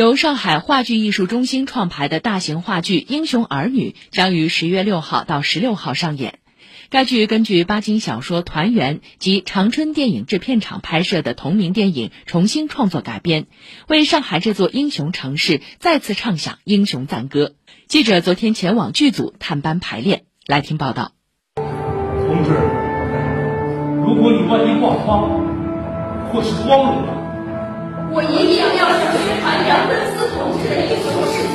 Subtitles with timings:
[0.00, 6.38] 由上海话剧艺术中心创排的大型话剧《英雄儿女》将于十月六号到十六号上演。
[6.88, 13.44] 该剧根据巴金小说《团圆》及长春电影制片厂拍摄的同名电影重新创作改编，
[13.88, 17.52] 为上海这座英雄城市再次唱响英雄赞歌。
[17.86, 21.12] 记者昨天前往剧组探班排练，来听报道。
[21.56, 22.52] 同志，
[24.06, 25.28] 如果你万一挂花
[26.32, 27.19] 或是光荣了。
[28.12, 31.49] 我一定要向宣传杨根思同志的英雄事迹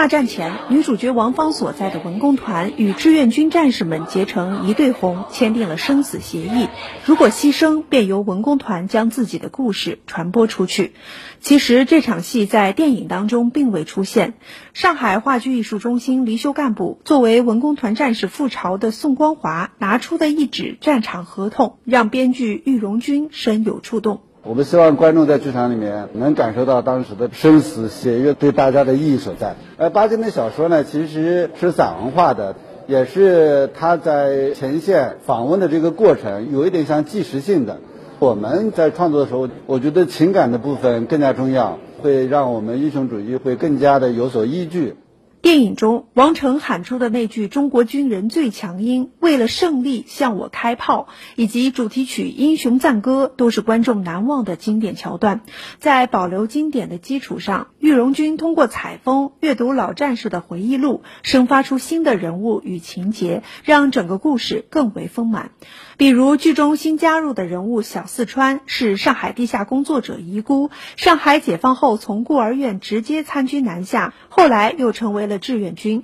[0.00, 6.70] 大战前，女主角王芳所在的文工团与志愿军战士们结成一对红，签订了生死协议。
[7.04, 10.94] 如果牺牲，便由文工团将自己的故事传播出去。
[11.40, 14.32] 其实这场戏在电影当中并未出现。
[14.72, 24.22] 上海话剧艺术中心离休干部作为文工团战士赴朝的宋光华拿出的一纸战场合同，让编剧玉荣军深有触动。
[24.42, 29.54] 我们希望观众在剧场里面能感受到当时的生死血约对大家的意义所在。
[29.76, 32.56] 而巴金的小说呢，其实是散文化的，
[32.86, 37.80] 也是他在前线访问的这个过程，有一点像纪实性的。
[38.18, 44.94] 我们在创作的时候，我觉得情感的部分更加重要，会让我们英雄主义会更加的有所依据。
[45.42, 55.40] 电影中，王成喊出的那句“中国军人最强音，为了胜利向我开炮”，以及主题曲《英雄赞歌》，都是观众难忘的经典桥段。
[55.78, 65.52] 在保留经典的基础上，玉荣军通过采风、阅读老战士的回忆录，生发出新的人物与情节，让整个故事更为丰满。
[65.96, 76.02] 比如剧中新加入的人物小四川，是上海地下工作者遗孤，上海解放后从孤儿院直接参军南下，后来又成为的志愿军。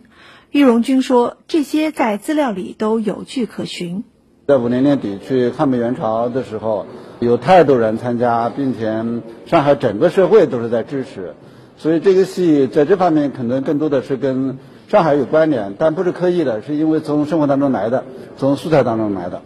[0.50, 4.04] 郁荣军说：“这些在资料里都有据可循。”
[4.48, 6.86] 在五零年底去抗美援朝的时候，
[7.18, 9.04] 有太多人参加，并且
[9.44, 11.34] 上海整个社会都是在支持，
[11.76, 18.04] 所以这个戏在这方面可能更多的是跟上海有关联，但不是刻意的，是因为从生活当中来的，
[18.38, 19.42] 从素材当中来的。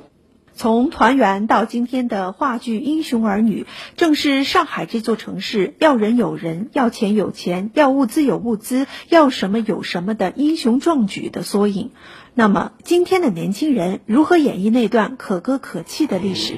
[0.60, 3.62] 从团圆到今天的话剧《英雄儿女》，
[3.96, 11.92] 正是上海这座城市要人有人，要钱有钱，要物资有物资，要什么有什么的英雄壮举的缩影。
[12.34, 16.54] 那么，今天的年轻人如何演绎那段可歌可泣的历史？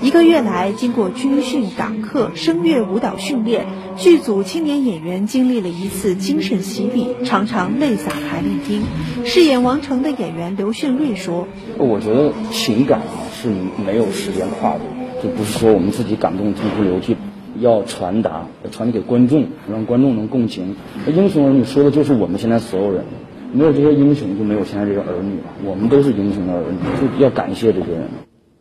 [0.00, 3.66] 一个月来，经过军训、党课、声乐舞蹈训练，
[3.98, 8.82] 剧组青年演员经历了一次精神洗礼，常常泪洒台历厅。
[9.26, 13.02] 饰演王成的演员刘炫瑞说：“我觉得情感
[13.40, 13.48] 是
[13.84, 14.84] 没有时间跨度，
[15.22, 17.16] 就不是说我们自己感动痛哭流涕，
[17.58, 20.76] 要传达，要传递给观众，让观众能共情。
[21.06, 23.04] 英雄儿女说的就是我们现在所有人。”
[23.52, 25.46] 没有这些英雄，就没有现在这些儿女了。
[25.64, 28.04] 我们都是英雄的儿女，就要感谢这些人。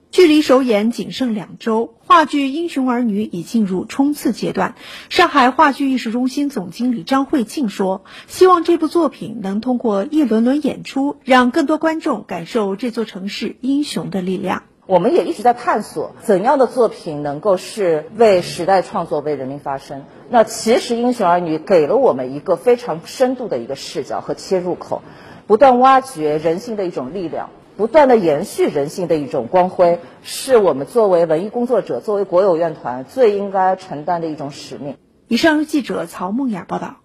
[0.10, 4.74] 距离首演仅剩两周，话剧《英雄儿女》已进入冲刺阶段。
[5.10, 20.04] 上海话剧艺术中心总经理张慧庆说：“希望这部作品能通过一轮轮演出，让更多观众感受这座城市英雄的力量。”我们也一直在探索怎样的作品能够是为时代创作、为人民发声。
[20.32, 25.04] 那其实《英雄儿女》给了我们一个非常深度的一个视角和切入口，
[25.46, 34.98] 不断挖掘人性的一种力量，不断的延续人性的一种光辉，是我们作为文艺工作者、作为国有院团最应该承担的一种使命。
[35.30, 36.98] 以上是记者曹梦雅报道。